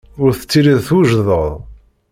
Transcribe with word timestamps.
Ur 0.23 0.31
tettiliḍ 0.39 0.79
twejdeḍ. 0.87 1.45